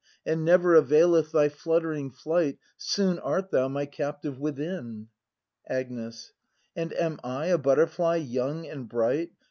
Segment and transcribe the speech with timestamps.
[0.25, 2.57] And never availeth thy fluttering flight.
[2.75, 5.09] Soon art thou my captive within.
[5.69, 6.33] Agnes.
[6.75, 9.29] And am I a butterfly young and bright.